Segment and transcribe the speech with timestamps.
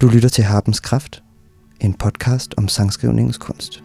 [0.00, 1.22] Du lytter til Harpens Kraft,
[1.80, 3.82] en podcast om sangskrivningens kunst.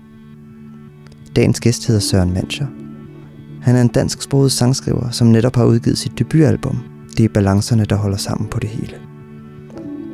[1.35, 2.67] Dagens gæst hedder Søren Mancher.
[3.61, 6.79] Han er en dansksproget sangskriver, som netop har udgivet sit debutalbum.
[7.17, 8.93] Det er balancerne, der holder sammen på det hele.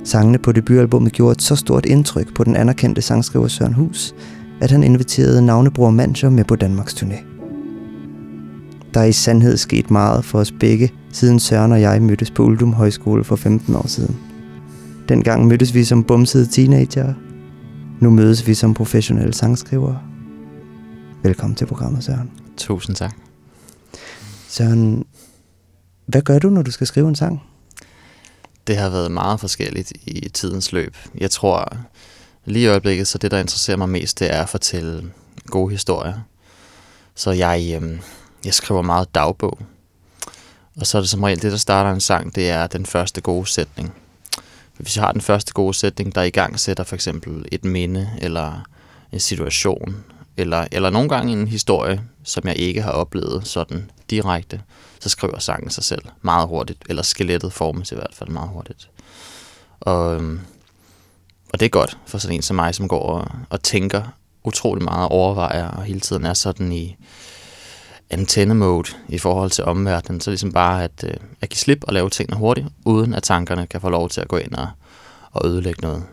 [0.04, 4.16] Sangene på debutalbummet gjorde et så stort indtryk på den anerkendte sangskriver Søren Hus,
[4.62, 7.24] at han inviterede navnebror Mancher med på Danmarks turné.
[8.94, 12.44] Der er i sandhed sket meget for os begge, siden Søren og jeg mødtes på
[12.44, 14.29] Uldum Højskole for 15 år siden.
[15.10, 17.14] Dengang mødtes vi som bumsede teenager.
[18.02, 20.02] Nu mødes vi som professionelle sangskrivere.
[21.24, 22.32] Velkommen til programmet, Søren.
[22.58, 23.16] Tusind tak.
[24.48, 25.06] Søren,
[26.06, 27.44] hvad gør du, når du skal skrive en sang?
[28.68, 30.96] Det har været meget forskelligt i tidens løb.
[31.16, 31.78] Jeg tror
[32.46, 35.12] lige i øjeblikket, så det, der interesserer mig mest, det er at fortælle
[35.46, 36.20] gode historier.
[37.16, 38.00] Så jeg, øh,
[38.46, 39.60] jeg skriver meget dagbog.
[40.80, 43.22] Og så er det som regel det, der starter en sang, det er den første
[43.22, 43.94] gode sætning.
[44.80, 48.10] Hvis jeg har den første gode sætning, der i gang sætter for eksempel et minde,
[48.22, 48.68] eller
[49.12, 50.04] en situation,
[50.38, 54.62] eller, eller nogle gange en historie, som jeg ikke har oplevet sådan direkte,
[55.00, 58.90] så skriver sangen sig selv meget hurtigt, eller skelettet formes i hvert fald meget hurtigt.
[59.80, 60.40] Og, øhm,
[61.54, 64.04] og det er godt for sådan en som mig, som går og, og tænker
[64.44, 66.98] utrolig meget og overvejer, og hele tiden er sådan i
[68.10, 70.22] antenne-mode i forhold til omverdenen.
[70.22, 73.68] Så ligesom bare at, øh, at give slip og lave tingene hurtigt, uden at tankerne
[73.68, 74.68] kan få lov til at gå ind og,
[75.32, 76.04] og ødelægge noget.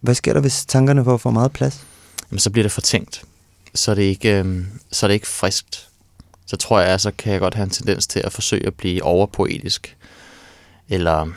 [0.00, 1.86] Hvad sker der, hvis tankerne får for meget plads?
[2.30, 3.24] Jamen, så bliver det for tænkt.
[3.74, 5.88] Så er det ikke, øh, så er det ikke friskt.
[6.46, 9.02] Så tror jeg, så kan jeg godt have en tendens til at forsøge at blive
[9.02, 9.96] overpoetisk.
[10.88, 11.28] Eller,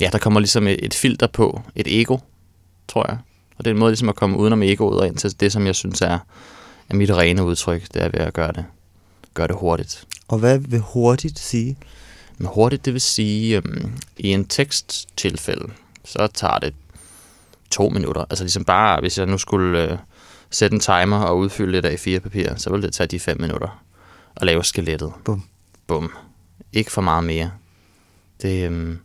[0.00, 2.18] ja, der kommer ligesom et, et filter på, et ego,
[2.88, 3.18] tror jeg.
[3.58, 5.66] Og det er en måde ligesom at komme udenom egoet og ind til det, som
[5.66, 6.18] jeg synes er,
[6.90, 8.64] er mit rene udtryk, det er ved at gøre det,
[9.34, 10.04] gøre det hurtigt.
[10.28, 11.76] Og hvad vil hurtigt sige?
[12.38, 15.72] Men hurtigt, det vil sige, øhm, i en teksttilfælde,
[16.04, 16.74] så tager det
[17.70, 18.24] to minutter.
[18.30, 19.98] Altså ligesom bare, hvis jeg nu skulle øh,
[20.50, 23.40] sætte en timer og udfylde lidt af fire papir, så ville det tage de fem
[23.40, 23.82] minutter
[24.36, 25.12] at lave skelettet.
[25.24, 25.44] Bum.
[25.86, 26.12] Bum.
[26.72, 27.50] Ikke for meget mere.
[28.42, 28.98] Det, øhm,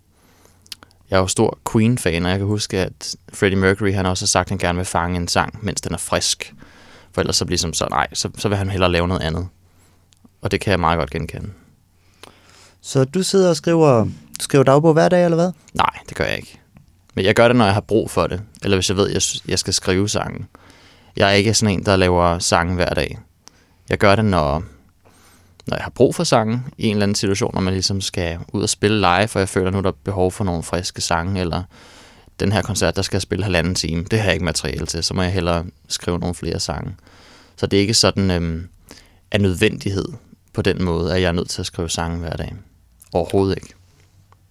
[1.09, 4.27] jeg er jo stor Queen-fan, og jeg kan huske, at Freddie Mercury han også har
[4.27, 6.53] sagt, at han gerne vil fange en sang, mens den er frisk.
[7.13, 9.47] For ellers så bliver ligesom så, nej, så, så vil han hellere lave noget andet.
[10.41, 11.49] Og det kan jeg meget godt genkende.
[12.81, 14.07] Så du sidder og skriver,
[14.39, 15.51] skriver dagbog hver dag, eller hvad?
[15.73, 16.59] Nej, det gør jeg ikke.
[17.15, 18.41] Men jeg gør det, når jeg har brug for det.
[18.63, 20.47] Eller hvis jeg ved, at jeg, jeg skal skrive sangen.
[21.15, 23.19] Jeg er ikke sådan en, der laver sange hver dag.
[23.89, 24.63] Jeg gør det, når,
[25.67, 28.39] når jeg har brug for sangen i en eller anden situation, når man ligesom skal
[28.53, 31.41] ud og spille live, for jeg føler nu, der er behov for nogle friske sange,
[31.41, 31.63] eller
[32.39, 34.03] den her koncert, der skal jeg spille halvanden time.
[34.11, 36.95] Det har jeg ikke materiale til, så må jeg hellere skrive nogle flere sange.
[37.55, 38.67] Så det er ikke sådan øhm,
[39.31, 40.05] af nødvendighed
[40.53, 42.53] på den måde, at jeg er nødt til at skrive sange hver dag.
[43.13, 43.73] Overhovedet ikke.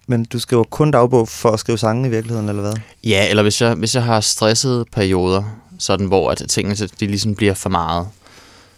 [0.07, 2.73] Men du skriver kun dagbog for at skrive sange i virkeligheden, eller hvad?
[3.03, 5.43] Ja, eller hvis jeg, hvis jeg har stressede perioder,
[5.79, 8.07] sådan hvor at tingene de ligesom bliver for meget,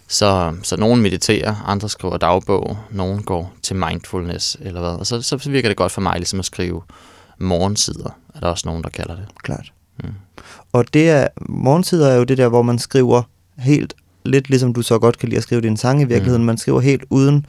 [0.08, 4.90] så, så nogen mediterer, andre skriver dagbog, nogen går til mindfulness eller hvad.
[4.90, 6.82] Og så, så virker det godt for mig ligesom at skrive
[7.38, 9.24] morgensider, er der også nogen, der kalder det.
[9.42, 9.72] Klart.
[10.04, 10.10] Mm.
[10.72, 13.22] Og det er, morgensider er jo det der, hvor man skriver
[13.58, 16.46] helt, lidt ligesom du så godt kan lide at skrive din sang i virkeligheden, mm.
[16.46, 17.46] man skriver helt uden,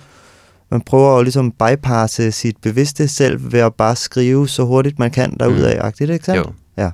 [0.71, 5.11] man prøver at ligesom bypasse sit bevidste selv ved at bare skrive så hurtigt man
[5.11, 6.11] kan derudad, mm.
[6.11, 6.47] ikke sandt?
[6.47, 6.53] Jo.
[6.77, 6.91] Ja.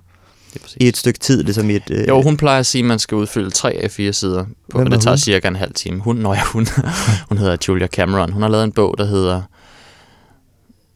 [0.78, 1.90] I et stykke tid, ligesom i et...
[1.92, 2.08] Øh...
[2.08, 4.92] Jo, hun plejer at sige, at man skal udfylde tre af fire sider, på, og
[4.92, 5.18] det tager hun?
[5.18, 6.00] cirka en halv time.
[6.00, 6.68] Hun, når jeg, hun,
[7.30, 8.32] hun hedder Julia Cameron.
[8.32, 9.42] Hun har lavet en bog, der hedder...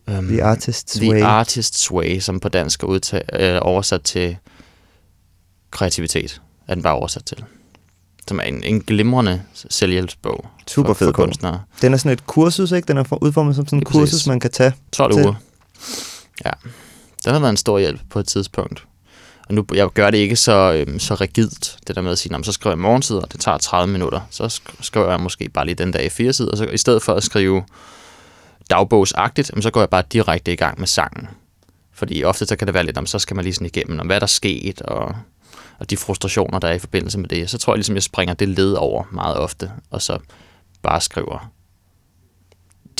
[0.08, 1.22] Um, The Artist's The Way.
[1.22, 4.38] Artist's Way, som på dansk er udtag, øh, oversat til
[5.72, 7.44] kreativitet, er den bare oversat til.
[8.28, 11.62] Som er en, en glimrende selvhjælpsbog Super for, for kunstnere.
[11.82, 12.88] Den er sådan et kursus, ikke?
[12.88, 14.28] Den er udformet som sådan et kursus, præcis.
[14.28, 15.24] man kan tage 12 til.
[15.24, 15.34] uger.
[16.46, 16.52] Ja.
[17.26, 18.84] Den har været en stor hjælp på et tidspunkt.
[19.50, 22.44] Og nu, jeg gør det ikke så, øhm, så rigidt, det der med at sige,
[22.44, 24.22] så skriver jeg morgensider, det tager 30 minutter.
[24.30, 27.14] Så skriver jeg måske bare lige den dag i fire sider, så i stedet for
[27.14, 27.64] at skrive
[28.70, 31.28] dagbogsagtigt, så går jeg bare direkte i gang med sangen.
[31.94, 34.06] Fordi ofte så kan det være lidt, om så skal man lige sådan igennem, om
[34.06, 35.16] hvad der er sket, og,
[35.80, 37.50] og de frustrationer, der er i forbindelse med det.
[37.50, 40.20] Så tror jeg ligesom, jeg springer det led over meget ofte, og så
[40.82, 41.52] bare skriver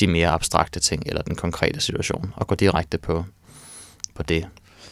[0.00, 3.24] de mere abstrakte ting, eller den konkrete situation, og går direkte på,
[4.14, 4.46] på det.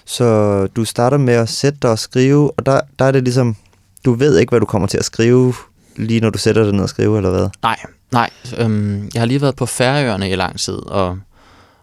[0.05, 3.57] Så du starter med at sætte dig og skrive, og der, der er det ligesom,
[4.05, 5.55] du ved ikke, hvad du kommer til at skrive,
[5.97, 7.49] lige når du sætter dig ned og skriver, eller hvad?
[7.63, 7.77] Nej,
[8.13, 8.31] nej.
[8.59, 11.19] Øhm, jeg har lige været på Færøerne i lang tid, og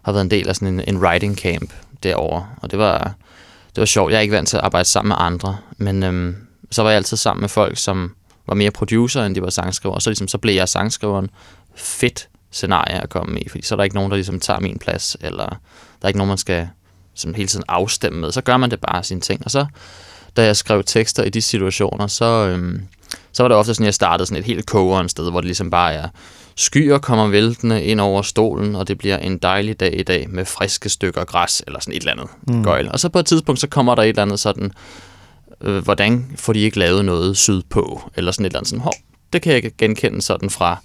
[0.06, 1.74] har været en del af sådan en, en writing camp
[2.04, 3.14] derovre, og det var,
[3.75, 4.12] det var sjovt.
[4.12, 6.36] Jeg er ikke vant til at arbejde sammen med andre, men øhm,
[6.72, 8.16] så var jeg altid sammen med folk, som
[8.48, 11.30] var mere producer, end de var sangskriver, og så, ligesom, så blev jeg sangskriveren.
[11.75, 14.80] Fedt scenarie at komme i, fordi så er der ikke nogen, der ligesom tager min
[14.80, 15.56] plads, eller der
[16.02, 16.70] er ikke nogen, man skal
[17.16, 18.31] som hele tiden afstemme med.
[18.31, 19.42] Så gør man det bare sine ting.
[19.46, 19.66] Og så,
[20.38, 22.81] da jeg skrev tekster i de situationer, så, øhm,
[23.31, 25.45] så var det ofte sådan, at jeg startede sådan et helt kogeren sted, hvor det
[25.45, 26.07] ligesom bare er,
[26.56, 30.45] skyer kommer væltende ind over stolen, og det bliver en dejlig dag i dag med
[30.45, 32.63] friske stykker græs, eller sådan et eller andet mm.
[32.63, 32.89] gøjl.
[32.91, 34.71] Og så på et tidspunkt, så kommer der et eller andet sådan,
[35.62, 38.94] øh, hvordan får de ikke lavet noget sydpå, eller sådan et eller andet sådan, hov,
[39.33, 40.77] det kan jeg genkende sådan fra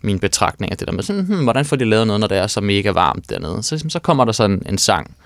[0.00, 2.46] mine betragtninger, det der med sådan, hmm, hvordan får de lavet noget, når det er
[2.46, 3.62] så mega varmt dernede.
[3.62, 5.16] Så, så kommer der sådan en sang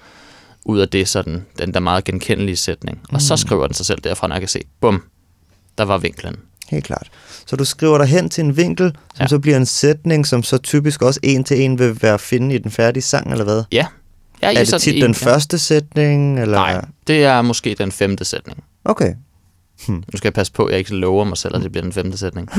[0.65, 3.01] ud af det, sådan, den der meget genkendelige sætning.
[3.03, 3.21] Og mm.
[3.21, 5.03] så skriver den sig selv derfra, når jeg kan se, bum,
[5.79, 6.37] der var vinklen.
[6.71, 7.11] Helt klart.
[7.47, 9.27] Så du skriver dig hen til en vinkel, som ja.
[9.27, 12.55] så bliver en sætning, som så typisk også en til en vil være at finde
[12.55, 13.63] i den færdige sang, eller hvad?
[13.73, 13.87] Ja.
[14.43, 15.27] ja er det tit en, den ja.
[15.27, 16.41] første sætning?
[16.41, 16.57] Eller?
[16.57, 18.65] Nej, det er måske den femte sætning.
[18.85, 19.15] Okay.
[19.87, 19.97] Hmm.
[19.97, 21.93] Nu skal jeg passe på, at jeg ikke lover mig selv, at det bliver den
[21.93, 22.51] femte sætning.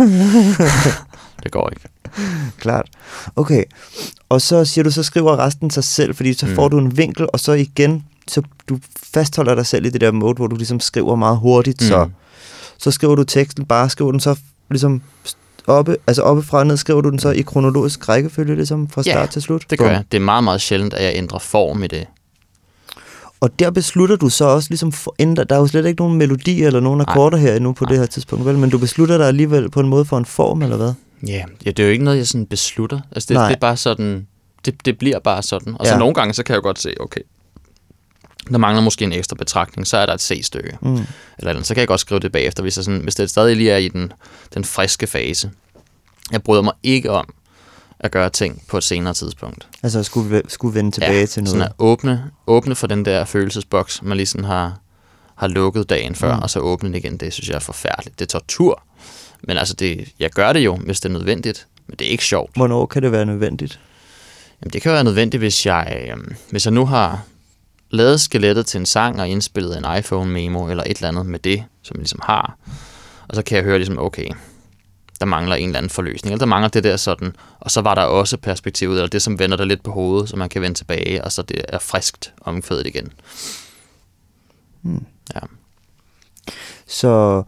[1.43, 1.89] det går ikke.
[2.57, 2.89] Klart.
[3.35, 3.63] Okay.
[4.29, 6.55] Og så siger du, så skriver resten sig selv, fordi så mm.
[6.55, 8.79] får du en vinkel, og så igen, så du
[9.13, 11.87] fastholder dig selv i det der mode, hvor du ligesom skriver meget hurtigt, mm.
[11.87, 12.09] så,
[12.77, 14.35] så skriver du teksten bare, skriver den så
[14.69, 15.01] ligesom
[15.67, 19.15] oppe, altså oppe fra ned, skriver du den så i kronologisk rækkefølge, ligesom fra start
[19.15, 19.65] ja, til slut?
[19.69, 20.03] det gør jeg.
[20.11, 22.07] Det er meget, meget sjældent, at jeg ændrer form i det.
[23.41, 26.63] Og der beslutter du så også ligesom, for, der er jo slet ikke nogen melodi
[26.63, 27.89] eller nogen akkorder her endnu på Nej.
[27.91, 28.57] det her tidspunkt, vel?
[28.57, 30.93] Men du beslutter dig alligevel på en måde for en form, eller hvad?
[31.27, 32.99] Ja, ja det er jo ikke noget, jeg sådan beslutter.
[33.11, 34.27] Altså det, det er bare sådan,
[34.65, 35.75] det, det bliver bare sådan.
[35.79, 37.21] Og så nogle gange, så kan jeg jo godt se, okay,
[38.51, 40.77] der mangler måske en ekstra betragtning, så er der et C-stykke.
[40.81, 40.93] Mm.
[40.93, 41.07] Eller,
[41.37, 43.71] eller så kan jeg godt skrive det bagefter, hvis, jeg sådan, hvis det stadig lige
[43.71, 44.13] er i den,
[44.53, 45.51] den friske fase.
[46.31, 47.33] Jeg bryder mig ikke om
[48.03, 49.67] at gøre ting på et senere tidspunkt.
[49.83, 51.51] Altså skulle, skulle vende tilbage ja, til noget?
[51.51, 54.79] sådan at åbne, åbne for den der følelsesboks, man lige sådan har,
[55.35, 56.41] har lukket dagen før, mm.
[56.41, 57.17] og så åbne den igen.
[57.17, 58.19] Det synes jeg er forfærdeligt.
[58.19, 58.83] Det er tortur.
[59.43, 61.67] Men altså, det, jeg gør det jo, hvis det er nødvendigt.
[61.87, 62.55] Men det er ikke sjovt.
[62.55, 63.79] Hvornår kan det være nødvendigt?
[64.61, 66.17] Jamen, det kan være nødvendigt, hvis jeg, øh,
[66.49, 67.21] hvis jeg nu har
[67.89, 71.63] lavet skelettet til en sang og indspillet en iPhone-memo eller et eller andet med det,
[71.81, 72.57] som jeg ligesom har.
[73.27, 74.27] Og så kan jeg høre ligesom, okay,
[75.21, 77.95] der mangler en eller anden forløsning, eller der mangler det der sådan, og så var
[77.95, 80.77] der også perspektivet, eller det, som vender der lidt på hovedet, så man kan vende
[80.77, 83.11] tilbage, og så det er friskt omkvædet igen.
[84.81, 85.05] Hmm.
[85.35, 85.39] Ja.
[86.87, 87.43] Så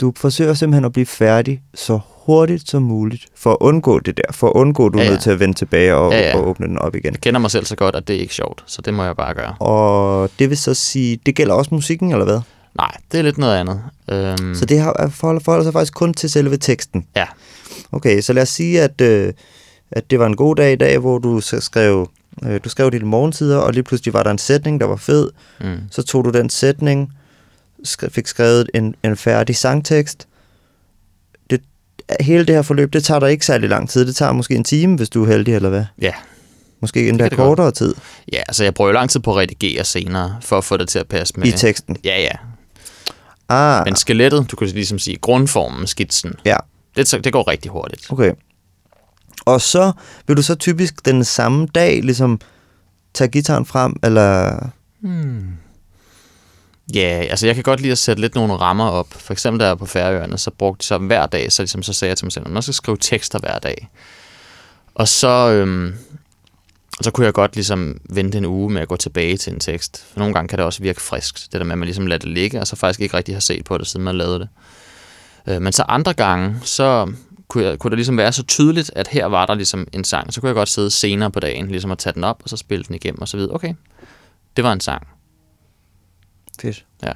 [0.00, 4.32] du forsøger simpelthen at blive færdig så hurtigt som muligt, for at undgå det der,
[4.32, 5.08] for at undgå, at du ja, ja.
[5.08, 6.36] er nødt til at vende tilbage og, ja, ja.
[6.36, 7.12] og åbne den op igen.
[7.12, 9.16] Jeg kender mig selv så godt, at det er ikke sjovt, så det må jeg
[9.16, 9.54] bare gøre.
[9.60, 12.40] Og det vil så sige, det gælder også musikken, eller hvad?
[12.76, 13.82] Nej, det er lidt noget andet.
[14.10, 14.54] Øhm...
[14.54, 17.06] Så det har, forholder, forholder sig faktisk kun til selve teksten?
[17.16, 17.24] Ja.
[17.92, 19.32] Okay, så lad os sige, at, øh,
[19.90, 22.10] at det var en god dag i dag, hvor du skrev,
[22.42, 25.30] øh, du skrev dine morgensider, og lige pludselig var der en sætning, der var fed.
[25.60, 25.76] Mm.
[25.90, 27.12] Så tog du den sætning,
[27.88, 30.28] sk- fik skrevet en, en færdig sangtekst.
[31.50, 31.60] Det,
[32.20, 34.06] hele det her forløb, det tager dig ikke særlig lang tid.
[34.06, 35.84] Det tager måske en time, hvis du er heldig, eller hvad?
[36.02, 36.12] Ja.
[36.80, 37.74] Måske endda kortere godt.
[37.74, 37.94] tid.
[38.32, 40.98] Ja, altså jeg prøver lang tid på at redigere senere, for at få det til
[40.98, 41.46] at passe med.
[41.46, 41.96] I teksten?
[42.04, 42.30] Ja, ja.
[43.48, 43.84] Ah.
[43.84, 46.56] Men skelettet, du kan ligesom sige, grundformen, skitsen, ja.
[46.96, 48.12] det, det går rigtig hurtigt.
[48.12, 48.32] Okay.
[49.44, 49.92] Og så
[50.26, 52.40] vil du så typisk den samme dag ligesom
[53.14, 54.58] tage gitaren frem, eller...
[55.00, 55.48] Hmm.
[56.94, 59.06] Ja, altså jeg kan godt lide at sætte lidt nogle rammer op.
[59.10, 61.92] For eksempel da jeg på Færøerne, så brugte jeg så hver dag, så, ligesom, så
[61.92, 63.88] sagde jeg til mig selv, at man skal skrive tekster hver dag.
[64.94, 65.94] Og så, øhm,
[67.00, 70.04] så kunne jeg godt ligesom vente en uge med at gå tilbage til en tekst.
[70.12, 72.18] For nogle gange kan det også virke friskt, det der med, at man ligesom lader
[72.18, 74.48] det ligge, og så faktisk ikke rigtig har set på det, siden man lavede det.
[75.46, 77.12] Øh, men så andre gange, så
[77.48, 80.34] kunne, jeg, kunne det ligesom være så tydeligt, at her var der ligesom en sang.
[80.34, 82.56] Så kunne jeg godt sidde senere på dagen, ligesom at tage den op, og så
[82.56, 83.54] spille den igennem, og så videre.
[83.54, 83.74] Okay,
[84.56, 85.06] det var en sang.
[86.60, 86.84] Fedt.
[87.02, 87.12] Ja.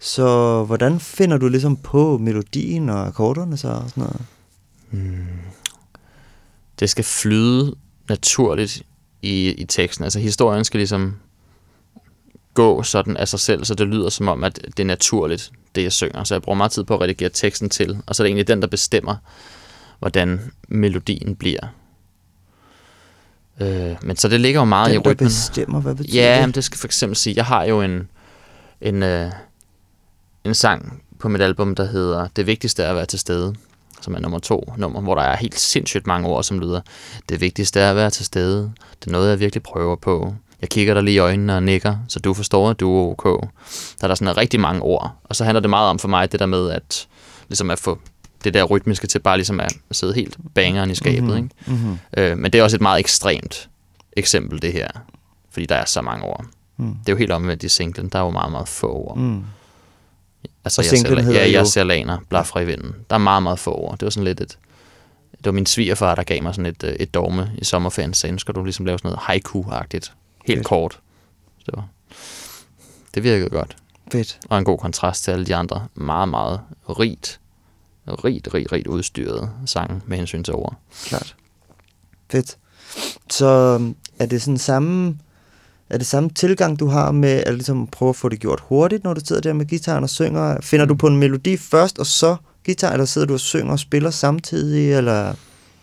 [0.00, 4.20] Så hvordan finder du ligesom på melodien og akkorderne så og sådan noget?
[4.90, 5.26] Hmm.
[6.80, 7.74] Det skal flyde
[8.12, 8.82] naturligt
[9.22, 10.04] i, i teksten.
[10.04, 11.16] Altså historien skal ligesom
[12.54, 15.82] gå sådan af sig selv, så det lyder som om, at det er naturligt, det
[15.82, 16.24] jeg synger.
[16.24, 18.48] Så jeg bruger meget tid på at redigere teksten til, og så er det egentlig
[18.48, 19.16] den, der bestemmer,
[19.98, 21.66] hvordan melodien bliver.
[23.60, 25.18] Øh, men så det ligger jo meget den, i rytmen.
[25.18, 26.46] Den, bestemmer, hvad betyder ja, det?
[26.46, 28.08] Ja, det skal for eksempel sige, jeg har jo en,
[28.80, 29.32] en, øh,
[30.44, 33.54] en sang på mit album, der hedder Det vigtigste er at være til stede
[34.02, 36.80] som er nummer to nummer, hvor der er helt sindssygt mange ord, som lyder,
[37.28, 40.34] det vigtigste er at være til stede, det er noget, jeg virkelig prøver på.
[40.60, 43.24] Jeg kigger dig lige i øjnene og nikker, så du forstår, at du er ok.
[44.00, 46.32] Der er der sådan rigtig mange ord, og så handler det meget om for mig
[46.32, 47.08] det der med, at
[47.48, 47.98] ligesom at få
[48.44, 51.22] det der rytmiske til bare ligesom at sidde helt bangeren i skabet.
[51.22, 51.36] Mm-hmm.
[51.36, 51.48] Ikke?
[51.66, 51.98] Mm-hmm.
[52.16, 53.68] Øh, men det er også et meget ekstremt
[54.12, 54.88] eksempel, det her,
[55.50, 56.44] fordi der er så mange ord.
[56.76, 56.94] Mm.
[56.94, 59.18] Det er jo helt omvendt i singlen, der er jo meget, meget få ord.
[59.18, 59.44] Mm.
[60.64, 62.94] Altså, jeg ser, ja, jeg ser laner, blaffer i vinden.
[63.10, 63.98] Der er meget, meget få ord.
[63.98, 64.58] Det var sådan lidt et...
[65.32, 68.34] Det var min svigerfar, der gav mig sådan et, øh, et dogme i sommerferien, så
[68.38, 70.12] skal du ligesom lave sådan noget haiku-agtigt.
[70.46, 70.66] Helt yes.
[70.66, 71.00] kort.
[71.58, 71.88] Så det var,
[73.14, 73.76] det virkede godt.
[74.12, 74.38] Fedt.
[74.48, 77.40] Og en god kontrast til alle de andre meget, meget rigt,
[78.08, 80.74] rigt, rigt, rigt udstyrede sange med hensyn til ord.
[81.04, 81.36] Klart.
[82.30, 82.56] Fedt.
[83.30, 85.18] Så øhm, er det sådan samme,
[85.92, 89.04] er det samme tilgang, du har med at ligesom prøve at få det gjort hurtigt,
[89.04, 90.56] når du sidder der med gitaren og synger?
[90.60, 93.78] Finder du på en melodi først, og så guitar, eller sidder du og synger og
[93.78, 95.34] spiller samtidig, eller...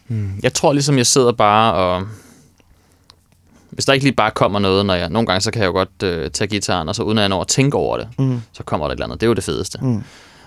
[0.07, 0.31] Hmm.
[0.43, 2.07] Jeg tror ligesom, jeg sidder bare og...
[3.69, 5.09] Hvis der ikke lige bare kommer noget, når jeg...
[5.09, 7.29] Nogle gange, så kan jeg jo godt øh, tage gitaren, og så uden at jeg
[7.29, 8.41] når at tænke over det, Mm.
[8.53, 9.21] så kommer der et eller andet.
[9.21, 9.79] Det er jo det fedeste.
[9.81, 9.87] Mm.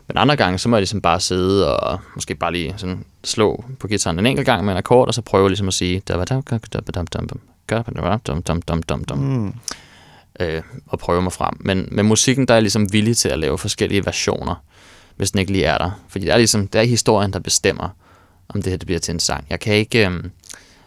[0.08, 3.64] Men andre gange, så må jeg ligesom bare sidde og måske bare lige sådan slå
[3.80, 6.02] på gitaren en enkelt gang med en akkord, og så prøve ligesom at sige...
[9.16, 9.52] Mm.
[10.40, 11.54] Øh, og prøve mig frem.
[11.60, 14.54] Men med musikken, der er jeg ligesom villig til at lave forskellige versioner,
[15.16, 15.90] hvis den ikke lige er der.
[16.08, 17.88] Fordi det er ligesom, det er historien, der bestemmer,
[18.48, 19.46] om det her det bliver til en sang.
[19.50, 20.24] Jeg kan ikke, øh,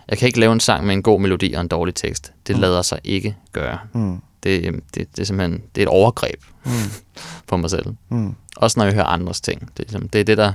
[0.09, 2.31] jeg kan ikke lave en sang med en god melodi og en dårlig tekst.
[2.47, 2.61] Det Mm.
[2.61, 3.79] lader sig ikke gøre.
[3.93, 4.21] Mm.
[4.43, 6.71] Det, øhm, det, det er simpelthen det er et overgreb Mm.
[7.47, 7.85] på mig selv.
[8.09, 8.35] Mm.
[8.55, 9.61] Også når jeg hører andres ting.
[9.61, 10.53] Det er, ligesom, det, er det, der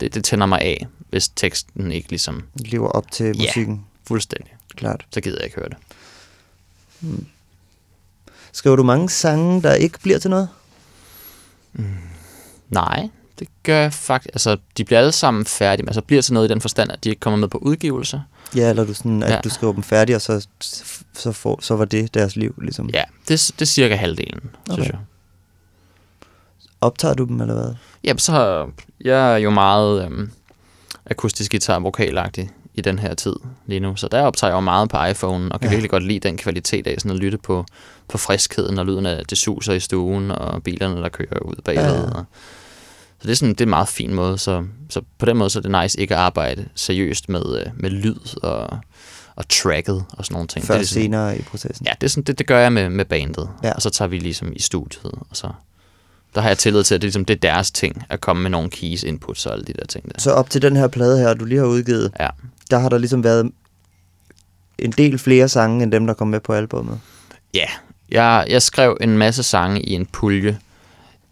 [0.00, 4.52] det, det tænder mig af, hvis teksten ikke ligesom Lever op til musikken, fuldstændig.
[4.76, 5.06] klart.
[5.10, 5.76] Så gider jeg ikke høre det.
[8.52, 10.48] Skriver du mange sange, der ikke bliver til noget?
[12.68, 14.34] Nej, det gør jeg faktisk.
[14.34, 17.04] Altså, de bliver alle sammen færdige, men så bliver til noget i den forstand, at
[17.04, 18.22] de ikke kommer med på udgivelse.
[18.56, 19.40] Ja, eller du sådan, at Ja.
[19.44, 20.46] du skriver dem færdige, og så,
[21.14, 22.90] så, får, så var det deres liv, ligesom.
[22.90, 24.74] Ja, det, det er cirka halvdelen, okay.
[24.74, 24.98] synes jeg.
[26.80, 27.74] Optager du dem, eller hvad?
[28.04, 28.66] Jamen, så
[29.00, 30.30] jeg er jo meget øhm,
[31.06, 33.34] akustisk guitar vokalagtig i den her tid
[33.66, 35.74] lige nu, så der optager jeg jo meget på iPhone, og kan Ja.
[35.74, 37.64] virkelig godt lide den kvalitet af sådan at lytte på,
[38.08, 41.84] på friskheden og lyden af det suser i stuen, og bilerne, der kører ud bagved.
[41.84, 42.24] Ja, ja.
[43.20, 45.50] Så det er, sådan, det er en meget fin måde, så, så på den måde
[45.50, 48.78] så er det nice ikke at arbejde seriøst med, øh, med lyd og,
[49.36, 50.64] og tracket og sådan nogle ting.
[50.64, 51.86] Før det er ligesom, senere i processen?
[51.86, 53.72] Ja, det, er sådan, det, det gør jeg med, med bandet, ja.
[53.72, 55.48] og så tager vi ligesom i studiet, og så
[56.34, 58.50] der har jeg tillid til, at det, ligesom, det er deres ting, at komme med
[58.50, 60.20] nogle keys, inputs og alle de der ting der.
[60.20, 62.28] Så op til den her plade her, du lige har udgivet, Ja
[62.70, 63.50] der har der ligesom været
[64.78, 67.00] en del flere sange, end dem, der kom med på albummet.
[67.54, 67.66] Ja,
[68.08, 70.58] jeg, jeg skrev en masse sange i en pulje.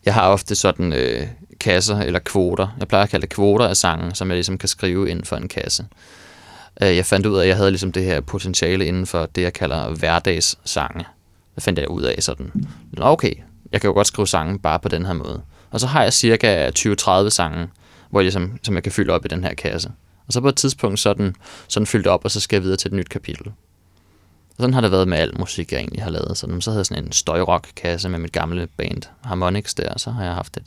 [0.04, 1.26] Jeg har ofte sådan øh,
[1.61, 2.68] kasser eller kvoter.
[2.78, 5.37] Jeg plejer at kalde det kvoter af sange, som jeg ligesom kan skrive inden for
[5.37, 5.87] en kasse.
[6.83, 9.42] Øh, jeg fandt ud af, at jeg havde ligesom det her potentiale inden for det,
[9.42, 11.04] jeg kalder hverdagssange.
[11.54, 12.52] Det fandt jeg ud af sådan,
[13.00, 13.33] okay,
[13.73, 15.42] jeg kan jo godt skrive sange bare på den her måde.
[15.71, 17.68] Og så har jeg cirka 20-30 sange,
[18.11, 19.90] hvor jeg ligesom, som jeg kan fylde op i den her kasse.
[20.28, 21.35] Og så på et tidspunkt sådan,
[21.68, 23.47] sådan fyldt op, og så skal jeg videre til et nyt kapitel.
[24.49, 26.38] Og sådan har det været med al musik, jeg egentlig har lavet.
[26.38, 30.11] Så, så havde jeg sådan en støjrock-kasse med mit gamle band Harmonix der, og så
[30.11, 30.62] har jeg haft et,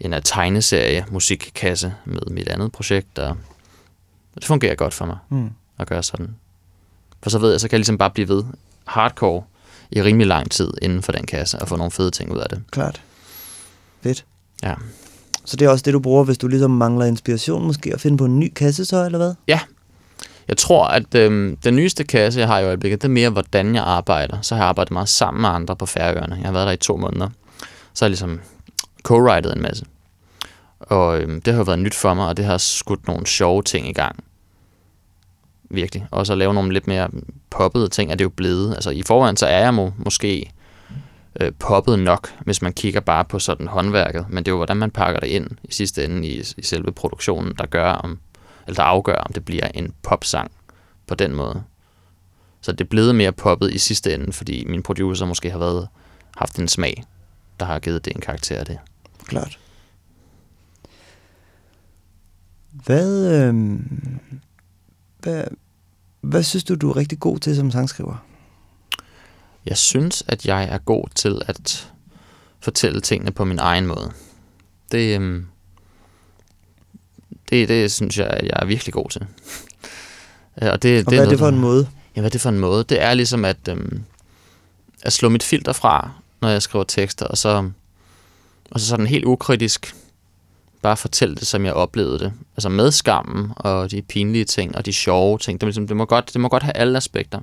[0.00, 3.36] en af tegneserie musikkasse med mit andet projekt, og
[4.34, 5.50] det fungerer godt for mig Mm.
[5.78, 6.36] at gøre sådan.
[7.22, 8.44] For så ved jeg, så kan jeg ligesom bare blive ved
[8.84, 9.42] hardcore
[9.90, 12.48] i rimelig lang tid inden for den kasse, og få nogle fede ting ud af
[12.48, 12.62] det.
[12.70, 13.02] Klart.
[14.02, 14.24] Fedt.
[14.62, 14.74] Ja.
[15.46, 18.18] Så det er også det, du bruger, hvis du ligesom mangler inspiration, måske at finde
[18.18, 19.34] på en ny kasse så, eller hvad?
[20.48, 23.74] Jeg tror, at øh, den nyeste kasse, jeg har i øjeblikket, det er mere, hvordan
[23.74, 24.40] jeg arbejder.
[24.42, 26.36] Så har jeg arbejdet meget sammen med andre på Færøerne.
[26.36, 27.28] Jeg har været der i to måneder.
[27.94, 28.40] Så har jeg ligesom
[29.08, 29.84] co-writet en masse.
[30.80, 33.62] Og øh, det har jo været nyt for mig, og det har skudt nogle sjove
[33.62, 34.24] ting i gang.
[35.70, 36.06] Virkelig.
[36.10, 37.08] Og så lave nogle lidt mere
[37.50, 38.74] poppede ting, er det jo blevet.
[38.74, 40.52] Altså i forvejen, så er jeg må, måske
[41.40, 44.26] øh, poppet nok, hvis man kigger bare på sådan håndværket.
[44.28, 46.92] Men det er jo, hvordan man pakker det ind i sidste ende i, i selve
[46.92, 48.18] produktionen, der gør, om,
[48.66, 50.50] eller der afgør, om det bliver en popsang
[51.06, 51.62] på den måde.
[52.60, 55.88] Så det er blevet mere poppet i sidste ende, fordi min producer måske har været,
[56.36, 57.04] haft en smag,
[57.60, 58.78] der har givet det en karakter af det.
[59.24, 59.58] Klart.
[62.70, 63.80] Hvad, øh,
[65.18, 65.44] hvad,
[66.20, 68.26] hvad synes du, du er rigtig god til som sangskriver?
[69.66, 71.92] Jeg synes, at jeg er god til at
[72.60, 74.12] fortælle tingene på min egen måde.
[74.92, 75.46] Det, øhm,
[77.50, 79.26] det, det synes jeg, at jeg er virkelig god til.
[80.62, 81.88] Øh, Og, det, Og hvad er det for en måde?
[82.16, 82.84] Ja, hvad er det for en måde?
[82.84, 84.02] Det er ligesom at, øhm,
[85.02, 87.70] at slå mit filter fra, når jeg skriver tekster, og så,
[88.70, 89.94] og så sådan helt ukritisk
[90.82, 92.32] bare fortælle det, som jeg oplevede det.
[92.56, 95.60] Altså med skammen og de pinlige ting og de sjove ting.
[95.60, 97.40] Det, ligesom, det, må, godt, det må godt have alle aspekter.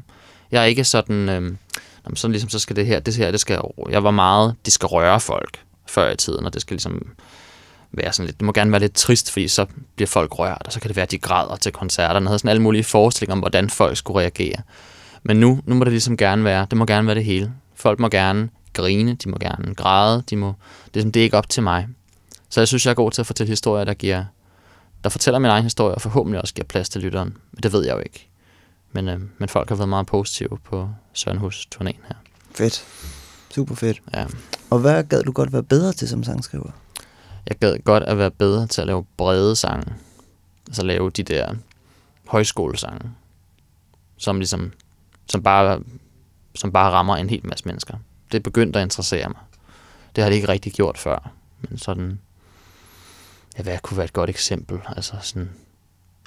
[0.51, 1.57] Jeg er ikke sådan, øhm,
[2.05, 4.73] jamen, sådan ligesom, så skal det her, det her, det skal, jeg var meget, det
[4.73, 7.07] skal røre folk før i tiden, og det skal ligesom
[7.91, 10.73] være sådan lidt, det må gerne være lidt trist, fordi så bliver folk rørt, og
[10.73, 12.25] så kan det være, at de græder til koncerterne.
[12.25, 14.55] og havde sådan alle mulige forestillinger om, hvordan folk skulle reagere.
[15.23, 17.53] Men nu, nu må det ligesom gerne være, det må gerne være det hele.
[17.75, 21.23] Folk må gerne grine, de må gerne græde, de må, det, er, ligesom, det er
[21.23, 21.87] ikke op til mig.
[22.49, 24.25] Så jeg synes, jeg er god til at fortælle historier, der giver,
[25.03, 27.37] der fortæller min egen historie, og forhåbentlig også giver plads til lytteren.
[27.51, 28.29] Men det ved jeg jo ikke.
[28.93, 32.15] Men, øh, men folk har været meget positive på Søren Hus turnéen her.
[32.51, 32.85] Fedt.
[33.49, 34.01] Super fedt.
[34.13, 34.25] Ja.
[34.69, 36.71] Og hvad gad du godt være bedre til som sangskriver?
[37.47, 39.93] Jeg gad godt at være bedre til at lave brede sange.
[40.67, 41.55] Altså lave de der
[42.27, 43.11] højskolesange,
[44.17, 44.71] som ligesom,
[45.27, 45.81] som bare,
[46.55, 47.97] som bare rammer en hel masse mennesker.
[48.31, 49.39] Det er begyndt at interessere mig.
[50.15, 51.31] Det har det ikke rigtig gjort før.
[51.61, 52.19] Men sådan,
[53.57, 54.79] ja, hvad kunne være et godt eksempel?
[54.95, 55.49] Altså sådan,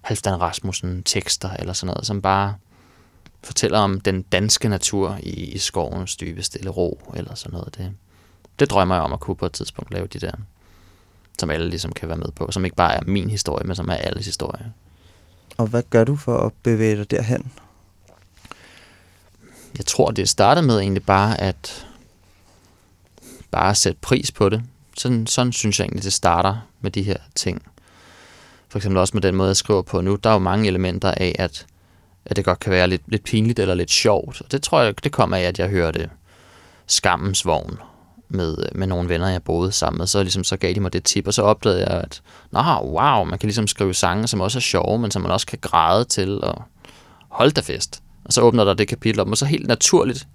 [0.07, 2.55] Halvdan Rasmussen tekster eller sådan noget, som bare
[3.43, 7.75] fortæller om den danske natur i, i skovens dybe stille ro, eller sådan noget.
[7.79, 7.93] Det,
[8.59, 10.33] det drømmer jeg om at kunne på et tidspunkt lave de der,
[11.39, 13.89] som alle ligesom kan være med på, som ikke bare er min historie, men som
[13.89, 14.73] er alles historie.
[15.57, 17.53] Og hvad gør du for at bevæge dig derhen?
[19.77, 21.87] Jeg tror, det startede med egentlig bare at
[23.51, 24.63] bare sætte pris på det.
[24.97, 27.63] Sådan, sådan synes jeg egentlig, det starter med de her ting.
[28.69, 30.17] For eksempel også med den måde, jeg skriver på nu.
[30.17, 31.67] Der er jo mange elementer af, at,
[32.25, 34.41] at det godt kan være lidt, lidt pinligt eller lidt sjovt.
[34.41, 36.11] Og det tror jeg, det kommer af, at jeg hørte
[36.87, 37.79] Skammens Vogn
[38.29, 40.07] med, med nogle venner, jeg boede sammen med.
[40.07, 43.25] Så, ligesom, så gav de mig det tip, og så opdagede jeg, at Nå, wow,
[43.25, 46.05] man kan ligesom skrive sange, som også er sjove, men som man også kan græde
[46.05, 46.63] til, og
[47.29, 48.03] holde da fest.
[48.25, 50.27] Og så åbner der det kapitel op, og så helt naturligt,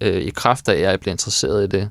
[0.00, 1.90] øh, i kraft af, at jeg bliver interesseret i det,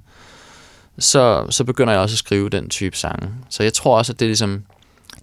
[1.00, 3.30] så, så begynder jeg også at skrive den type sange.
[3.50, 4.64] Så jeg tror også, at det ligesom,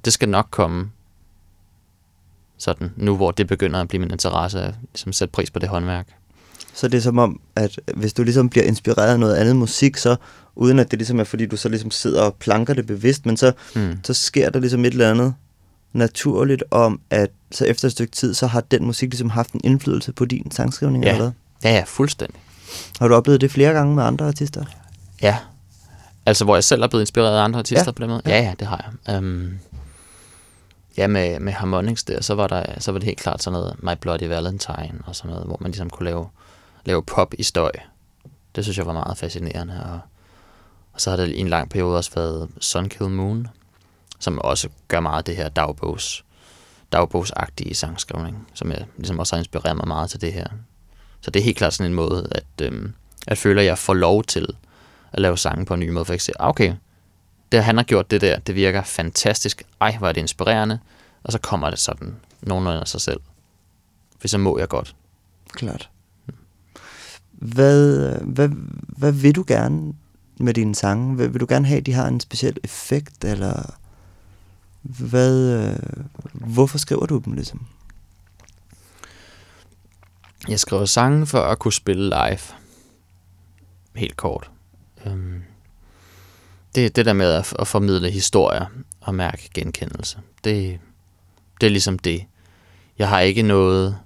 [0.05, 0.91] det skal nok komme
[2.59, 5.69] sådan, nu hvor det begynder at blive min interesse, at ligesom sætte pris på det
[5.69, 6.07] håndværk.
[6.75, 9.97] Så det er som om, at hvis du ligesom bliver inspireret af noget andet musik,
[9.97, 10.17] så
[10.57, 13.37] uden at det ligesom er, fordi du så ligesom sidder og planker det bevidst, men
[13.37, 13.99] så, mm.
[14.05, 15.35] så sker der ligesom et eller andet
[15.93, 19.61] naturligt om, at så efter et stykke tid, så har den musik ligesom haft en
[19.65, 21.05] indflydelse på din sangskrivning?
[21.05, 21.31] Ja, eller
[21.65, 22.41] ja, ja fuldstændig.
[23.01, 24.65] Har du oplevet det flere gange med andre artister?
[25.23, 25.37] Ja,
[26.27, 27.91] altså hvor jeg selv er blevet inspireret af andre artister Ja.
[27.93, 28.23] på den måde.
[28.27, 29.19] Ja, ja, det har jeg.
[29.19, 29.59] Um,
[31.01, 33.83] ja, med, med Harmonix der, så var, der, så var det helt klart sådan noget
[33.83, 36.29] My Bloody Valentine og sådan noget, hvor man ligesom kunne lave,
[36.85, 37.73] lave pop i støj.
[38.57, 39.83] Det synes jeg var meget fascinerende.
[39.93, 40.01] Og,
[40.93, 43.49] og så har det i en lang periode også været Sunkill Moon,
[44.19, 46.25] som også gør meget af det her dagbogs,
[46.93, 50.47] dagbogsagtige sangskrivning, som jeg ligesom også har inspireret mig meget til det her.
[51.21, 52.95] Så det er helt klart sådan en måde, at, øhm,
[53.27, 54.47] at føler, at jeg får lov til
[55.13, 56.75] at lave sange på en ny måde, for jeg kan okay,
[57.53, 60.79] det han har gjort det der, det virker fantastisk, ej, hvor er det inspirerende,
[61.23, 63.21] og så kommer det sådan nogenlunde af sig selv.
[64.19, 64.95] For så må jeg godt.
[65.53, 65.91] Klart.
[67.33, 68.49] Hvad, hvad,
[68.87, 69.93] hvad vil du gerne
[70.37, 71.17] med dine sange?
[71.17, 73.75] Vil, vil du gerne have, at de har en speciel effekt, eller
[74.83, 77.67] hvad, øh, hvorfor skriver du dem ligesom?
[80.49, 82.41] Jeg skriver sange for at kunne spille live.
[83.95, 84.51] Helt kort.
[85.07, 85.43] Øhm,
[86.75, 88.67] det, det der med at, at formidle historier
[89.01, 90.81] og mærke genkendelse, det,
[91.61, 92.25] det er ligesom det.
[92.99, 93.99] Jeg har ikke noget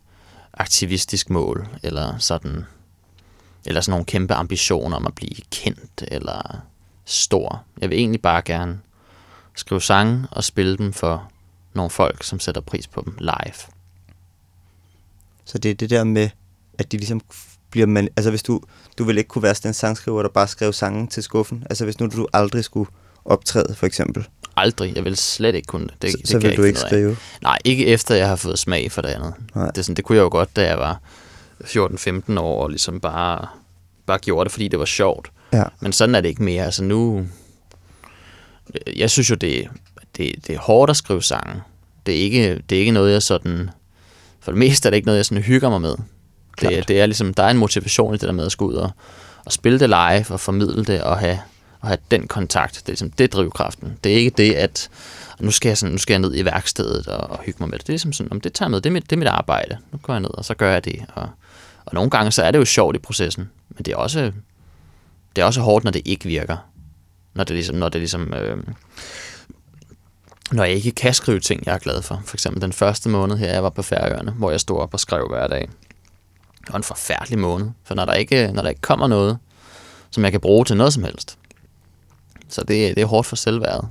[0.52, 2.64] aktivistisk mål, eller sådan,
[3.66, 6.60] eller sådan nogle kæmpe ambitioner om at blive kendt, eller
[7.04, 7.64] stor.
[7.80, 8.80] Jeg vil egentlig bare gerne
[9.54, 11.30] skrive sange og spille dem for
[11.74, 13.54] nogle folk, som sætter pris på dem live.
[15.44, 16.30] Så det er det der med,
[16.78, 17.20] at de ligesom
[17.74, 18.60] bliver man, altså hvis du,
[18.98, 21.64] du vil ikke kunne være sådan en sangskriver, der bare skrev sange til skuffen.
[21.70, 22.90] Altså hvis nu du aldrig skulle
[23.24, 24.28] optræde, for eksempel.
[24.56, 24.96] Aldrig.
[24.96, 26.02] Jeg vil slet ikke kunne det.
[26.02, 27.16] det så, det så vil du ikke skrive.
[27.42, 29.34] Nej, ikke efter jeg har fået smag for det andet.
[29.54, 29.66] Nej.
[29.66, 31.00] Det, er sådan, det kunne jeg jo godt, da jeg var
[31.64, 33.46] 14-15 år, og ligesom bare,
[34.06, 35.30] bare gjorde det, fordi det var sjovt.
[35.52, 35.64] Ja.
[35.80, 36.64] Men sådan er det ikke mere.
[36.64, 37.26] Altså nu...
[38.96, 39.68] Jeg synes jo, det,
[40.16, 41.62] det, det er hårdt at skrive sange.
[42.06, 43.70] Det er, ikke, det er ikke noget, jeg sådan...
[44.40, 45.96] For det meste er det ikke noget, jeg sådan hygger mig med.
[46.60, 46.88] Det, Klart.
[46.88, 48.90] det er ligesom, der er en motivation i det der med at skulle ud og,
[49.44, 51.40] og spille det live og formidle det og have,
[51.80, 52.74] og have den kontakt.
[52.74, 53.98] Det er ligesom, det drivkraften.
[54.04, 54.90] Det er ikke det, at
[55.38, 57.78] nu skal jeg, sådan, nu skal jeg ned i værkstedet og, og hygge mig med
[57.78, 57.86] det.
[57.86, 59.78] Det er ligesom sådan, om det tager med, det er, mit, det er mit arbejde.
[59.92, 61.04] Nu går jeg ned, og så gør jeg det.
[61.14, 61.28] Og,
[61.84, 64.32] og nogle gange, så er det jo sjovt i processen, men det er også,
[65.36, 66.56] det er også hårdt, når det ikke virker.
[67.34, 68.58] Når det ligesom, når det ligesom, øh,
[70.52, 72.22] når jeg ikke kan skrive ting, jeg er glad for.
[72.26, 75.00] For eksempel den første måned her, jeg var på Færøerne, hvor jeg stod op og
[75.00, 75.68] skrev hver dag.
[76.64, 79.38] Det var en forfærdelig måned, for når der ikke, når der ikke kommer noget,
[80.10, 81.38] som jeg kan bruge til noget som helst,
[82.48, 83.88] så det, det er hårdt for selvværdet.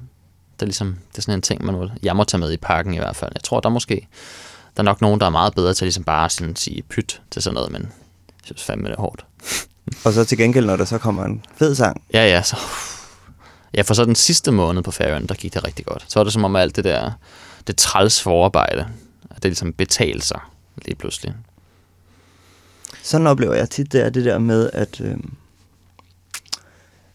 [0.53, 2.57] Det er ligesom, det er sådan en ting, man må, jeg må tage med i
[2.57, 3.31] pakken i hvert fald.
[3.35, 4.07] Jeg tror, der er måske,
[4.77, 7.41] der er nok nogen, der er meget bedre til ligesom bare sådan sige pyt til
[7.41, 9.25] sådan noget, men jeg synes fandme, det er hårdt.
[10.05, 12.57] Og så til gengæld, når der så kommer en fed sang, Ja, ja, så...
[13.73, 16.05] Ja, for så den sidste måned på ferien, der gik det rigtig godt.
[16.07, 17.11] Så var det som om alt det der,
[17.67, 18.87] det træls forarbejde,
[19.29, 20.39] at det ligesom betalte sig
[20.85, 21.33] lige pludselig.
[23.03, 25.17] Sådan oplever jeg tit, det er det der med, at, øh,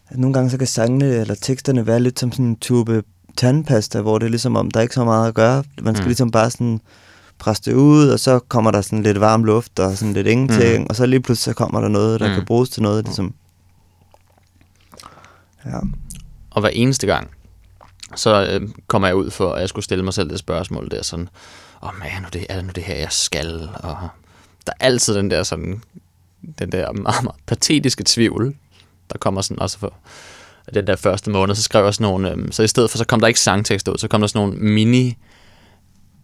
[0.08, 3.02] at nogle gange så kan sangene eller teksterne være lidt som sådan en tube
[3.36, 5.64] tandpasta, hvor det er ligesom om, der er ikke så meget at gøre.
[5.82, 6.08] Man skal Mm.
[6.08, 6.80] ligesom bare sådan
[7.38, 10.80] presse det ud, og så kommer der sådan lidt varm luft og sådan lidt ingenting,
[10.82, 10.86] mm.
[10.90, 12.34] og så lige pludselig så kommer der noget, der mm.
[12.34, 13.34] kan bruges til noget, ligesom...
[15.66, 15.78] Ja.
[16.50, 17.28] Og hver eneste gang,
[18.16, 21.02] så øh, kommer jeg ud for, at jeg skulle stille mig selv det spørgsmål der
[21.02, 21.28] sådan,
[21.82, 23.68] åh, oh, er, nu det, er det nu det her, jeg skal?
[23.74, 24.08] Og
[24.68, 25.82] der er altid den der sådan,
[26.58, 28.54] den der meget, meget patetiske tvivl,
[29.12, 29.94] der kommer sådan også for
[30.74, 33.04] den der første måned, så skrev jeg sådan nogle, øh, så i stedet for, så
[33.04, 35.16] kom der ikke sangtekster ud, så kom der sådan nogle mini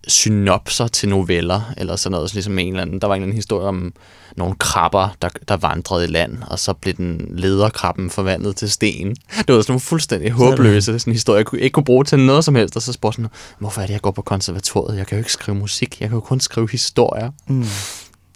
[0.09, 3.26] synopser til noveller, eller sådan noget, så ligesom en eller anden, der var en eller
[3.26, 3.92] anden historie om
[4.37, 9.09] nogle krabber, der, der vandrede i land, og så blev den lederkrabben forvandlet til sten.
[9.11, 12.18] Det var sådan nogle fuldstændig håbløse sådan en historie, jeg kunne, ikke kunne bruge til
[12.18, 14.98] noget som helst, og så spurgte sådan, hvorfor er det, jeg går på konservatoriet?
[14.98, 17.30] Jeg kan jo ikke skrive musik, jeg kan jo kun skrive historier.
[17.46, 17.64] Mm.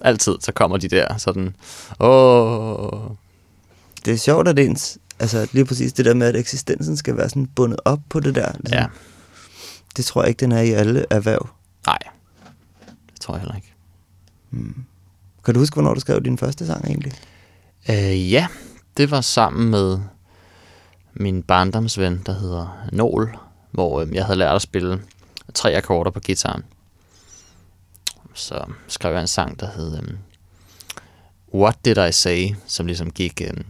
[0.05, 1.57] Altid, så kommer de der sådan,
[2.01, 3.11] åh...
[4.05, 7.29] Det er sjovt, at ens, altså lige præcis det der med, at eksistensen skal være
[7.29, 8.53] sådan bundet op på det der.
[8.61, 8.79] Ligesom.
[8.79, 8.87] Ja.
[9.97, 11.49] Det tror jeg ikke, den er i alle erhverv.
[11.87, 11.99] Nej,
[13.13, 13.75] det tror jeg heller ikke.
[14.51, 14.85] Hmm.
[15.45, 17.13] Kan du huske, hvornår du skrev din første sang egentlig?
[17.89, 18.47] Øh, ja,
[18.97, 19.99] det var sammen med
[21.15, 23.39] min barndomsven, der hedder Nål,
[23.71, 25.03] hvor øh, jeg havde lært at spille
[25.55, 26.65] tre akkorder på gitaren.
[28.39, 30.15] Så skrev jeg en sang, der hed øh,
[31.55, 33.65] What Did I Say, som ligesom gik øh,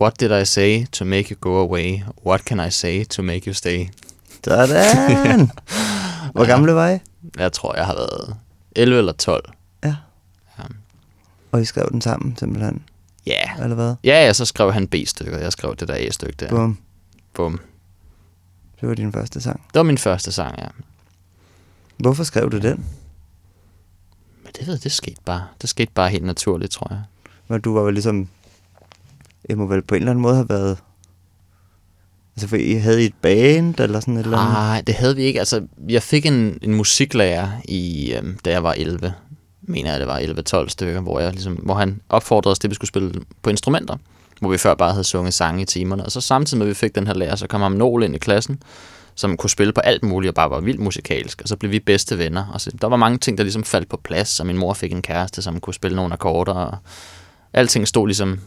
[0.00, 2.00] What did I say to make you go away?
[2.26, 3.86] What can I say to make you stay?
[4.44, 5.50] Sådan!
[6.34, 6.98] Hvor gammel var I?
[7.38, 8.36] Jeg tror, jeg har været
[8.76, 9.50] 11 eller 12.
[9.84, 9.96] Ja.
[10.58, 10.64] ja.
[11.52, 12.82] Og I skrev den sammen, simpelthen?
[13.26, 13.32] Ja.
[13.32, 13.62] Yeah.
[13.62, 13.94] Eller hvad?
[14.04, 16.48] Ja, ja, så skrev han B-stykket, jeg skrev det der A-stykke der.
[16.48, 16.78] Bum.
[17.34, 17.60] Bum.
[18.80, 19.60] Det var din første sang?
[19.66, 20.68] Det var min første sang, ja.
[21.96, 22.84] Hvorfor skrev du den?
[24.58, 25.46] Det ved det skete bare.
[25.62, 27.02] Det skete bare helt naturligt, tror jeg.
[27.48, 28.28] Men du var jo ligesom...
[29.48, 30.78] Jeg må vel på en eller anden måde have været
[32.36, 34.52] Altså, for I havde et band eller sådan et eller andet?
[34.52, 35.38] Nej, det havde vi ikke.
[35.38, 39.14] Altså, jeg fik en, en musiklærer, i, øhm, da jeg var 11.
[39.62, 42.70] Mener jeg, det var 11-12 stykker, hvor, jeg ligesom, hvor han opfordrede os til, at
[42.70, 43.12] vi skulle spille
[43.42, 43.96] på instrumenter.
[44.40, 46.04] Hvor vi før bare havde sunget sange i timerne.
[46.04, 48.14] Og så samtidig med, at vi fik den her lærer, så kom ham Nål ind
[48.14, 48.62] i klassen,
[49.14, 51.42] som kunne spille på alt muligt og bare var vildt musikalsk.
[51.42, 52.46] Og så blev vi bedste venner.
[52.46, 54.92] Og så, der var mange ting, der ligesom faldt på plads, og min mor fik
[54.92, 56.52] en kæreste, som kunne spille nogle akkorder.
[56.52, 56.78] Og
[57.52, 58.40] alting stod ligesom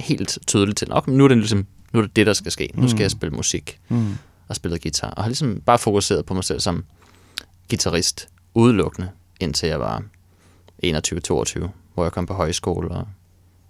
[0.00, 0.88] helt tydeligt til.
[0.88, 2.70] Nok, nu er det ligesom nu er det det, der skal ske.
[2.74, 3.02] Nu skal mm.
[3.02, 4.18] jeg spille musik mm.
[4.48, 5.10] og spille guitar.
[5.10, 6.84] Og har ligesom bare fokuseret på mig selv som
[7.70, 9.08] guitarist udelukkende,
[9.40, 10.02] indtil jeg var
[10.86, 13.08] 21-22, hvor jeg kom på højskole, og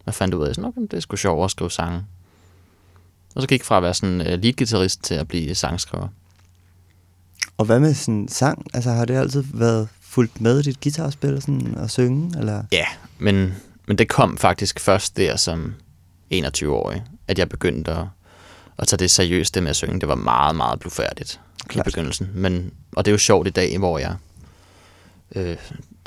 [0.06, 0.56] jeg fandt ud af, at
[0.90, 2.04] det er sgu sjovt at skrive sange.
[3.34, 6.08] Og så gik jeg fra at være sådan uh, lead-gitarrist til at blive sangskriver.
[7.62, 8.66] Og hvad med sådan sang?
[8.74, 12.38] Altså har det altid været fuldt med dit guitarspil og, sådan, og synge?
[12.38, 12.62] Eller?
[12.72, 12.84] Ja,
[13.18, 13.54] men,
[13.86, 15.74] men det kom faktisk først der som
[16.34, 18.04] 21-årig, at jeg begyndte at,
[18.78, 20.00] at tage det seriøst, det med at synge.
[20.00, 21.86] Det var meget, meget blufærdigt Klart.
[21.86, 22.30] i begyndelsen.
[22.34, 24.16] Men, og det er jo sjovt i dag, hvor jeg
[25.34, 25.56] øh, jeg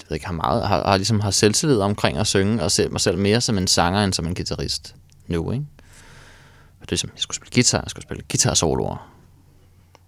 [0.10, 3.02] ved ikke, har, meget, har, har, ligesom har selvtillid omkring at synge, og ser mig
[3.02, 4.96] selv mere som en sanger, end som en guitarist
[5.28, 5.66] nu, ikke?
[6.82, 9.15] Og det er som, jeg skulle spille guitar, jeg skulle spille guitar-soloer,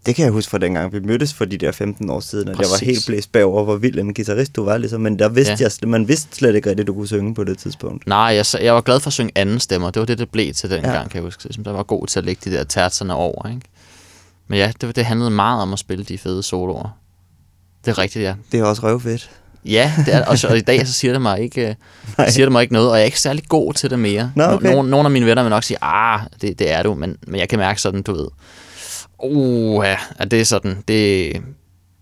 [0.08, 2.56] det kan jeg huske fra dengang, vi mødtes for de der 15 år siden, at
[2.56, 2.72] Præcis.
[2.72, 5.02] jeg var helt blæst bagover, hvor vild en guitarist du var, ligesom.
[5.02, 5.70] men der vidste ja.
[5.82, 8.08] jeg, man vidste slet ikke rigtigt, du kunne synge på det tidspunkt.
[8.08, 10.54] Nej, jeg, jeg var glad for at synge anden stemmer, det var det, det blev
[10.54, 10.92] til den ja.
[10.92, 11.54] gang, kan jeg huske.
[11.54, 13.62] Som der var god til at lægge de der tertserne over, ikke?
[14.48, 16.98] Men ja, det, det handlede meget om at spille de fede soloer.
[17.86, 18.34] Det er rigtigt, ja.
[18.52, 19.30] Det er også røvfedt.
[19.66, 21.76] Ja, det er, og, og i dag så siger det mig ikke,
[22.20, 24.32] øh, siger det mig ikke noget, og jeg er ikke særlig god til det mere.
[24.36, 24.72] Nå, okay.
[24.72, 27.40] Nogle, nogle af mine venner vil nok sige, ah, det, det er du, men, men
[27.40, 28.28] jeg kan mærke sådan, du ved,
[29.24, 31.34] Uh, ja, det er sådan, det,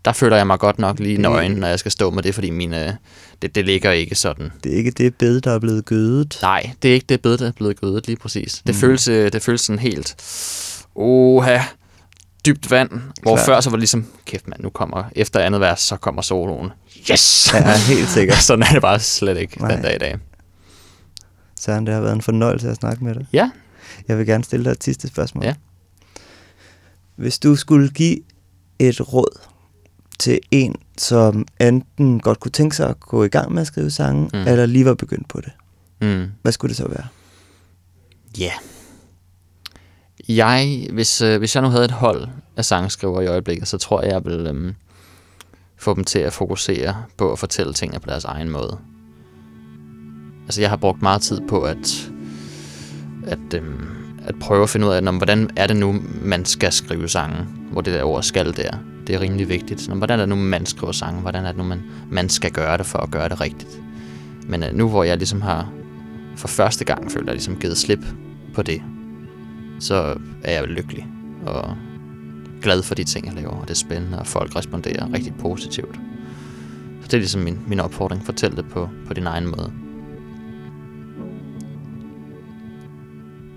[0.06, 2.50] der føler jeg mig godt nok lige nøgen, når jeg skal stå med det, fordi
[2.50, 2.98] mine,
[3.42, 4.52] det, det ligger ikke sådan.
[4.64, 6.40] Det er ikke det bed, der er blevet gødet?
[6.42, 8.62] Nej, det er ikke det bed, der er blevet gødet, lige præcis.
[8.68, 8.80] Det, mm.
[8.82, 10.16] føles, øh, det føles sådan helt,
[10.96, 11.60] uha,
[12.46, 12.90] dybt vand,
[13.22, 13.46] hvor Klar.
[13.46, 16.70] før så var det ligesom, kæft mand, nu kommer, efter andet vers, så kommer soloen.
[17.12, 17.54] Yes!
[17.54, 18.38] Ja, helt sikkert.
[18.48, 19.72] sådan er det bare slet ikke Nej.
[19.72, 20.18] den dag i dag.
[21.60, 23.26] Søren, det har været en fornøjelse at snakke med dig.
[23.34, 23.50] Ja.
[24.08, 25.46] Jeg vil gerne stille dig et sidste spørgsmål.
[25.46, 25.54] Ja.
[27.16, 28.20] Hvis du skulle give
[28.80, 29.40] et råd
[30.20, 33.92] til en, som enten godt kunne tænke sig at gå i gang med at skrive
[33.92, 34.40] sange, mm.
[34.40, 35.52] eller lige var begyndt på det,
[36.02, 36.32] mm.
[36.42, 37.08] hvad skulle det så være?
[38.40, 38.44] Ja.
[38.44, 38.54] Yeah.
[40.30, 44.02] Jeg, hvis, øh, hvis jeg nu havde et hold af sangskriver i øjeblikket, så tror
[44.02, 44.74] jeg, jeg vil øh,
[45.78, 48.78] få dem til at fokusere på at fortælle tingene på deres egen måde.
[50.46, 52.12] Altså, jeg har brugt meget tid på at,
[53.28, 53.64] at øh,
[54.26, 57.46] at prøve at finde ud af, når, hvordan er det nu, man skal skrive sange,
[57.72, 58.78] hvor det der ord skal der.
[59.08, 59.90] Det er rimelig vigtigt.
[59.90, 61.22] Når, hvordan er det nu, man skriver sange?
[61.22, 63.82] Hvordan er det nu, man, man skal gøre det for at gøre det rigtigt?
[64.48, 65.72] Men uh, nu hvor jeg ligesom har
[66.36, 68.06] for første gang føler jeg ligesom givet slip
[68.54, 68.82] på det,
[69.80, 71.08] så er jeg lykkelig
[71.46, 71.76] og
[72.62, 75.96] glad for de ting, jeg laver, og det er spændende, og folk responderer rigtig positivt.
[77.02, 78.26] Så det er ligesom min, min opfordring.
[78.26, 79.72] Fortæl det på, på din egen måde.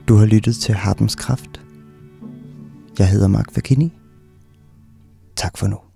[0.08, 1.60] Du har lyttet til Harpens Kraft.
[2.98, 3.92] Jeg hedder Mark Vakini.
[5.36, 5.87] Tak for nu.